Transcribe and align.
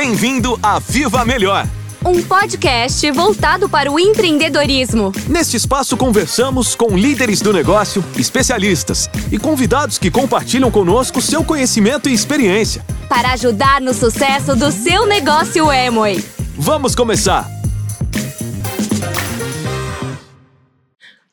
Bem-vindo 0.00 0.58
a 0.62 0.78
Viva 0.78 1.26
Melhor! 1.26 1.68
Um 2.02 2.22
podcast 2.22 3.10
voltado 3.10 3.68
para 3.68 3.92
o 3.92 4.00
empreendedorismo. 4.00 5.12
Neste 5.28 5.58
espaço 5.58 5.94
conversamos 5.94 6.74
com 6.74 6.96
líderes 6.96 7.42
do 7.42 7.52
negócio, 7.52 8.02
especialistas 8.16 9.10
e 9.30 9.38
convidados 9.38 9.98
que 9.98 10.10
compartilham 10.10 10.70
conosco 10.70 11.20
seu 11.20 11.44
conhecimento 11.44 12.08
e 12.08 12.14
experiência. 12.14 12.82
Para 13.10 13.32
ajudar 13.32 13.78
no 13.82 13.92
sucesso 13.92 14.56
do 14.56 14.72
seu 14.72 15.06
negócio 15.06 15.70
Amway. 15.70 16.24
Vamos 16.56 16.94
começar! 16.94 17.59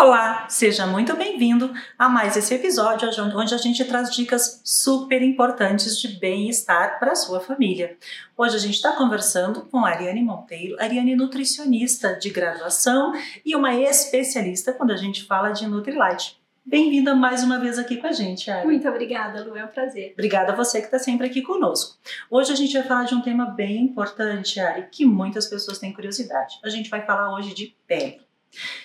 Olá, 0.00 0.46
seja 0.48 0.86
muito 0.86 1.14
bem-vindo 1.14 1.74
a 1.98 2.08
mais 2.08 2.34
esse 2.34 2.54
episódio 2.54 3.06
onde 3.36 3.54
a 3.54 3.58
gente 3.58 3.84
traz 3.84 4.10
dicas 4.10 4.62
super 4.64 5.20
importantes 5.20 6.00
de 6.00 6.08
bem-estar 6.18 6.98
para 6.98 7.12
a 7.12 7.14
sua 7.14 7.38
família. 7.38 7.98
Hoje 8.34 8.56
a 8.56 8.58
gente 8.58 8.76
está 8.76 8.92
conversando 8.92 9.66
com 9.66 9.84
a 9.84 9.90
Ariane 9.90 10.22
Monteiro, 10.22 10.74
Ariane 10.80 11.14
nutricionista 11.14 12.14
de 12.14 12.30
graduação 12.30 13.12
e 13.44 13.54
uma 13.54 13.74
especialista 13.74 14.72
quando 14.72 14.92
a 14.92 14.96
gente 14.96 15.26
fala 15.26 15.50
de 15.50 15.66
Nutrilite. 15.66 16.40
Bem-vinda 16.64 17.14
mais 17.14 17.44
uma 17.44 17.58
vez 17.58 17.78
aqui 17.78 17.98
com 17.98 18.06
a 18.06 18.12
gente, 18.12 18.50
Ari. 18.50 18.66
Muito 18.66 18.88
obrigada, 18.88 19.44
Lu, 19.44 19.54
é 19.54 19.66
um 19.66 19.68
prazer. 19.68 20.12
Obrigada 20.14 20.54
a 20.54 20.56
você 20.56 20.78
que 20.78 20.86
está 20.86 20.98
sempre 20.98 21.26
aqui 21.26 21.42
conosco. 21.42 21.98
Hoje 22.30 22.50
a 22.50 22.56
gente 22.56 22.72
vai 22.72 22.84
falar 22.84 23.04
de 23.04 23.14
um 23.14 23.20
tema 23.20 23.50
bem 23.50 23.82
importante, 23.82 24.60
Ari, 24.60 24.88
que 24.90 25.04
muitas 25.04 25.46
pessoas 25.46 25.78
têm 25.78 25.92
curiosidade. 25.92 26.58
A 26.64 26.70
gente 26.70 26.88
vai 26.88 27.04
falar 27.04 27.34
hoje 27.34 27.52
de 27.54 27.76
pele. 27.86 28.29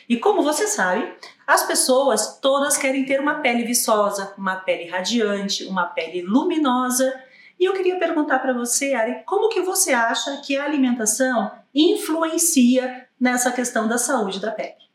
E 0.07 0.17
como 0.17 0.43
você 0.43 0.67
sabe, 0.67 1.11
as 1.47 1.63
pessoas 1.65 2.39
todas 2.39 2.77
querem 2.77 3.05
ter 3.05 3.19
uma 3.19 3.35
pele 3.35 3.63
viçosa, 3.63 4.33
uma 4.37 4.57
pele 4.57 4.89
radiante, 4.89 5.65
uma 5.65 5.85
pele 5.85 6.21
luminosa. 6.21 7.13
E 7.59 7.65
eu 7.65 7.73
queria 7.73 7.97
perguntar 7.97 8.39
para 8.39 8.53
você, 8.53 8.93
Ari, 8.93 9.23
como 9.25 9.49
que 9.49 9.61
você 9.61 9.93
acha 9.93 10.37
que 10.37 10.57
a 10.57 10.65
alimentação 10.65 11.51
influencia 11.73 13.07
nessa 13.19 13.51
questão 13.51 13.87
da 13.87 13.97
saúde 13.97 14.39
da 14.39 14.51
pele? 14.51 14.85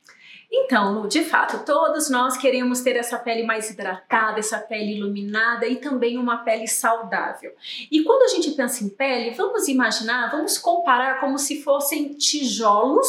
Então, 0.53 1.07
de 1.07 1.23
fato, 1.23 1.65
todos 1.65 2.11
nós 2.11 2.37
queremos 2.37 2.81
ter 2.81 2.97
essa 2.97 3.17
pele 3.17 3.45
mais 3.45 3.71
hidratada, 3.71 4.41
essa 4.41 4.59
pele 4.59 4.97
iluminada 4.97 5.65
e 5.65 5.77
também 5.77 6.19
uma 6.19 6.39
pele 6.39 6.67
saudável. 6.67 7.53
E 7.89 8.03
quando 8.03 8.23
a 8.23 8.29
gente 8.35 8.51
pensa 8.53 8.83
em 8.83 8.89
pele, 8.89 9.31
vamos 9.31 9.69
imaginar, 9.69 10.29
vamos 10.33 10.59
comparar 10.59 11.21
como 11.21 11.39
se 11.39 11.63
fossem 11.63 12.15
tijolos 12.15 13.07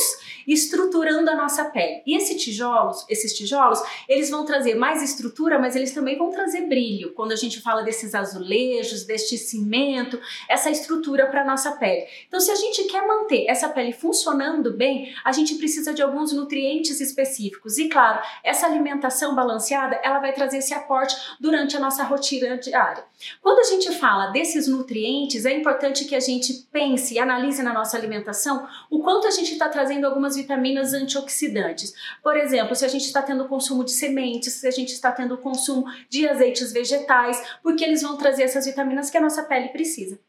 estruturando 0.47 1.31
a 1.31 1.35
nossa 1.35 1.65
pele. 1.65 2.03
E 2.05 2.15
esses 2.15 2.41
tijolos, 2.43 3.05
esses 3.09 3.33
tijolos, 3.33 3.79
eles 4.07 4.29
vão 4.29 4.45
trazer 4.45 4.75
mais 4.75 5.01
estrutura, 5.01 5.57
mas 5.57 5.75
eles 5.75 5.93
também 5.93 6.17
vão 6.17 6.29
trazer 6.29 6.67
brilho. 6.67 7.13
Quando 7.13 7.31
a 7.31 7.35
gente 7.35 7.59
fala 7.61 7.81
desses 7.81 8.13
azulejos, 8.13 9.03
deste 9.03 9.37
cimento, 9.37 10.19
essa 10.47 10.69
estrutura 10.69 11.27
para 11.27 11.45
nossa 11.45 11.71
pele. 11.73 12.05
Então, 12.27 12.39
se 12.39 12.51
a 12.51 12.55
gente 12.55 12.83
quer 12.83 13.05
manter 13.07 13.45
essa 13.47 13.69
pele 13.69 13.93
funcionando 13.93 14.73
bem, 14.73 15.13
a 15.23 15.31
gente 15.31 15.55
precisa 15.55 15.91
de 15.91 16.03
alguns 16.03 16.31
nutrientes 16.33 16.99
específicos. 17.01 17.30
E 17.39 17.89
claro, 17.89 18.21
essa 18.43 18.65
alimentação 18.65 19.35
balanceada, 19.35 19.99
ela 20.03 20.19
vai 20.19 20.33
trazer 20.33 20.57
esse 20.57 20.73
aporte 20.73 21.15
durante 21.39 21.75
a 21.77 21.79
nossa 21.79 22.03
rotina 22.03 22.57
diária. 22.57 23.03
Quando 23.41 23.59
a 23.59 23.63
gente 23.63 23.91
fala 23.99 24.27
desses 24.27 24.67
nutrientes, 24.67 25.45
é 25.45 25.53
importante 25.53 26.05
que 26.05 26.15
a 26.15 26.19
gente 26.19 26.53
pense 26.71 27.13
e 27.13 27.19
analise 27.19 27.61
na 27.61 27.73
nossa 27.73 27.97
alimentação 27.97 28.67
o 28.89 29.03
quanto 29.03 29.27
a 29.27 29.31
gente 29.31 29.53
está 29.53 29.69
trazendo 29.69 30.05
algumas 30.05 30.35
vitaminas 30.35 30.93
antioxidantes. 30.93 31.93
Por 32.23 32.35
exemplo, 32.35 32.75
se 32.75 32.85
a 32.85 32.87
gente 32.87 33.05
está 33.05 33.21
tendo 33.21 33.47
consumo 33.47 33.83
de 33.83 33.91
sementes, 33.91 34.53
se 34.53 34.67
a 34.67 34.71
gente 34.71 34.93
está 34.93 35.11
tendo 35.11 35.37
consumo 35.37 35.85
de 36.09 36.27
azeites 36.27 36.71
vegetais, 36.71 37.41
porque 37.61 37.83
eles 37.83 38.01
vão 38.01 38.17
trazer 38.17 38.43
essas 38.43 38.65
vitaminas 38.65 39.09
que 39.09 39.17
a 39.17 39.21
nossa 39.21 39.43
pele 39.43 39.69
precisa. 39.69 40.19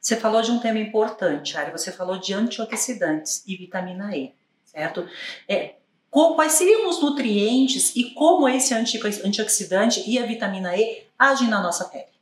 Você 0.00 0.16
falou 0.16 0.42
de 0.42 0.50
um 0.50 0.58
tema 0.58 0.78
importante, 0.78 1.56
Ari. 1.56 1.72
Você 1.72 1.90
falou 1.90 2.18
de 2.18 2.34
antioxidantes 2.34 3.42
e 3.46 3.56
vitamina 3.56 4.14
E, 4.14 4.34
certo? 4.62 5.08
É, 5.48 5.76
quais 6.36 6.52
seriam 6.52 6.88
os 6.88 7.02
nutrientes 7.02 7.94
e 7.96 8.10
como 8.10 8.48
esse 8.48 8.72
antioxidante 8.72 10.08
e 10.08 10.16
a 10.16 10.24
vitamina 10.24 10.76
E 10.76 11.02
agem 11.18 11.48
na 11.48 11.60
nossa 11.60 11.86
pele? 11.86 12.13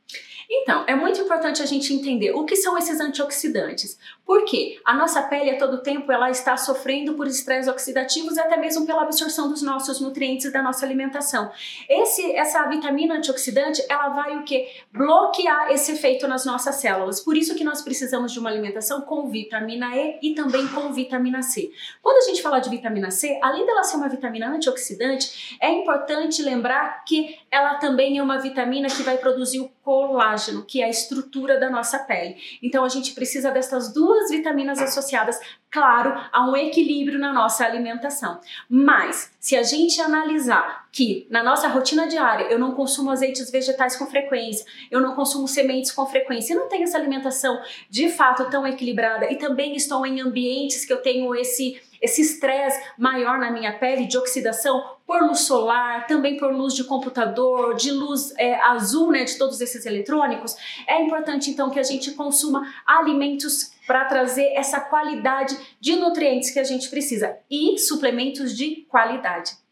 Então, 0.49 0.83
é 0.87 0.95
muito 0.95 1.19
importante 1.21 1.61
a 1.61 1.65
gente 1.65 1.93
entender 1.93 2.31
o 2.31 2.45
que 2.45 2.55
são 2.55 2.77
esses 2.77 2.99
antioxidantes. 2.99 3.97
Porque 4.25 4.79
a 4.85 4.93
nossa 4.93 5.21
pele 5.23 5.51
a 5.51 5.57
todo 5.57 5.81
tempo 5.81 6.11
ela 6.11 6.29
está 6.29 6.55
sofrendo 6.55 7.13
por 7.13 7.27
estresse 7.27 7.69
oxidativos 7.69 8.37
e 8.37 8.39
até 8.39 8.55
mesmo 8.55 8.85
pela 8.85 9.03
absorção 9.03 9.49
dos 9.49 9.61
nossos 9.61 9.99
nutrientes 9.99 10.51
da 10.51 10.61
nossa 10.61 10.85
alimentação. 10.85 11.51
Esse, 11.89 12.31
essa 12.33 12.63
vitamina 12.67 13.15
antioxidante 13.15 13.83
ela 13.89 14.09
vai 14.09 14.37
o 14.37 14.43
que 14.43 14.67
bloquear 14.91 15.71
esse 15.71 15.91
efeito 15.91 16.27
nas 16.27 16.45
nossas 16.45 16.75
células. 16.75 17.19
Por 17.19 17.35
isso 17.35 17.55
que 17.55 17.63
nós 17.63 17.81
precisamos 17.81 18.31
de 18.31 18.39
uma 18.39 18.49
alimentação 18.49 19.01
com 19.01 19.29
vitamina 19.29 19.95
E 19.95 20.19
e 20.21 20.35
também 20.35 20.67
com 20.69 20.93
vitamina 20.93 21.41
C. 21.41 21.71
Quando 22.01 22.17
a 22.17 22.29
gente 22.29 22.41
fala 22.41 22.59
de 22.59 22.69
vitamina 22.69 23.11
C, 23.11 23.37
além 23.41 23.65
dela 23.65 23.83
ser 23.83 23.97
uma 23.97 24.09
vitamina 24.09 24.47
antioxidante, 24.47 25.57
é 25.61 25.69
importante 25.69 26.41
lembrar 26.41 27.03
que 27.03 27.37
ela 27.51 27.75
também 27.75 28.17
é 28.17 28.23
uma 28.23 28.39
vitamina 28.39 28.87
que 28.87 29.03
vai 29.03 29.17
produzir 29.17 29.59
o 29.59 29.69
colágeno, 29.83 30.65
que 30.65 30.81
é 30.81 30.85
a 30.85 30.89
estrutura 30.89 31.59
da 31.59 31.69
nossa 31.69 31.99
pele. 31.99 32.37
Então 32.61 32.83
a 32.85 32.89
gente 32.89 33.13
precisa 33.13 33.51
dessas 33.51 33.93
duas 33.93 34.31
vitaminas 34.31 34.79
associadas, 34.79 35.39
claro, 35.73 36.13
a 36.31 36.47
um 36.47 36.55
equilíbrio 36.55 37.17
na 37.17 37.33
nossa 37.33 37.65
alimentação. 37.65 38.39
Mas, 38.69 39.31
se 39.39 39.55
a 39.55 39.63
gente 39.63 39.99
analisar 39.99 40.87
que 40.91 41.25
na 41.31 41.43
nossa 41.43 41.67
rotina 41.67 42.07
diária 42.07 42.43
eu 42.43 42.59
não 42.59 42.75
consumo 42.75 43.09
azeites 43.09 43.49
vegetais 43.49 43.95
com 43.95 44.05
frequência, 44.05 44.63
eu 44.91 45.01
não 45.01 45.15
consumo 45.15 45.47
sementes 45.47 45.91
com 45.91 46.05
frequência, 46.05 46.53
eu 46.53 46.59
não 46.59 46.69
tenho 46.69 46.83
essa 46.83 46.99
alimentação 46.99 47.59
de 47.89 48.07
fato 48.09 48.47
tão 48.51 48.67
equilibrada 48.67 49.31
e 49.31 49.35
também 49.35 49.75
estou 49.75 50.05
em 50.05 50.21
ambientes 50.21 50.85
que 50.85 50.93
eu 50.93 51.01
tenho 51.01 51.33
esse 51.35 51.81
esse 52.03 52.21
estresse 52.21 52.83
maior 52.97 53.39
na 53.39 53.49
minha 53.49 53.79
pele 53.79 54.05
de 54.05 54.17
oxidação 54.17 54.83
por 55.07 55.21
luz 55.23 55.39
solar, 55.39 56.05
também 56.05 56.35
por 56.35 56.51
luz 56.51 56.73
de 56.73 56.83
computador, 56.83 57.75
de 57.75 57.91
luz 57.91 58.33
é, 58.37 58.55
azul, 58.55 59.09
né, 59.09 59.23
de 59.23 59.37
todos 59.37 59.61
esses 59.61 59.85
eletrônicos, 59.85 60.53
é 60.85 61.01
importante 61.01 61.49
então 61.49 61.69
que 61.69 61.79
a 61.79 61.83
gente 61.83 62.11
consuma 62.11 62.73
alimentos 62.85 63.72
para 63.85 64.05
trazer 64.05 64.53
essa 64.53 64.79
qualidade 64.79 65.57
de 65.79 65.95
nutrientes 65.95 66.51
que 66.51 66.59
a 66.59 66.63
gente 66.63 66.89
precisa 66.89 67.37
e 67.49 67.77
suplementos 67.77 68.55
de 68.55 68.85
qualidade. 68.89 69.62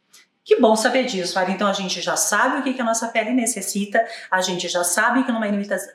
Que 0.44 0.60
bom 0.60 0.76
saber 0.76 1.06
disso, 1.06 1.38
Ari. 1.38 1.52
Então 1.52 1.68
a 1.68 1.74
gente 1.74 2.02
já 2.02 2.16
sabe 2.16 2.58
o 2.58 2.64
que, 2.64 2.74
que 2.74 2.82
a 2.82 2.86
nossa 2.86 3.08
pele 3.10 3.32
necessita, 3.32 4.04
a 4.30 4.42
gente 4.42 4.68
já 4.68 4.84
sabe 4.84 5.24
que 5.24 5.32
numa 5.32 5.46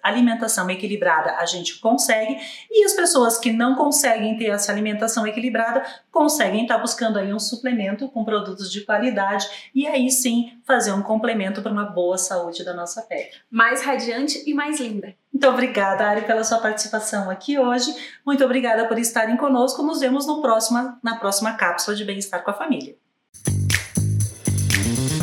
alimentação 0.03 0.71
equilibrada 0.71 1.37
a 1.37 1.45
gente 1.47 1.81
consegue, 1.81 2.39
e 2.71 2.85
as 2.85 2.93
pessoas 2.93 3.39
que 3.39 3.53
não 3.53 3.75
conseguem 3.75 4.39
ter 4.39 4.47
essa 4.47 4.71
alimentação 4.71 5.27
equilibrada 5.27 5.85
conseguem 6.13 6.63
estar 6.63 6.79
buscando 6.79 7.19
aí 7.19 7.35
um 7.35 7.41
suplemento 7.41 8.09
com 8.09 8.25
produtos 8.25 8.71
de 8.71 8.83
qualidade 8.83 9.49
e 9.75 9.87
aí 9.87 10.11
sim 10.11 10.59
fazer 10.65 10.93
um 10.93 11.03
complemento 11.03 11.61
para 11.61 11.73
uma 11.73 11.85
boa 11.85 12.17
saúde 12.17 12.65
da 12.65 12.73
nossa 12.73 13.03
pele. 13.03 13.31
Mais 13.51 13.83
radiante 13.83 14.43
e 14.47 14.55
mais 14.55 14.79
linda. 14.79 15.13
Muito 15.33 15.49
obrigada, 15.49 16.07
Ari, 16.07 16.23
pela 16.23 16.45
sua 16.45 16.59
participação 16.59 17.29
aqui 17.29 17.59
hoje. 17.59 17.95
Muito 18.25 18.45
obrigada 18.45 18.87
por 18.87 18.99
estarem 18.99 19.37
conosco. 19.37 19.83
Nos 19.83 20.01
vemos 20.01 20.25
no 20.27 20.41
próximo, 20.41 20.97
na 21.03 21.17
próxima 21.17 21.55
cápsula 21.55 21.97
de 21.97 22.05
bem-estar 22.05 22.43
com 22.43 22.51
a 22.51 22.55
família. 22.55 22.97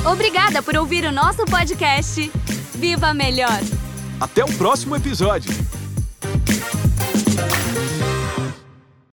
Obrigada 0.05 0.61
por 0.61 0.75
ouvir 0.75 1.05
o 1.05 1.11
nosso 1.11 1.45
podcast. 1.45 2.29
Viva 2.75 3.13
Melhor! 3.13 3.61
Até 4.19 4.43
o 4.43 4.51
próximo 4.53 4.95
episódio! 4.97 5.49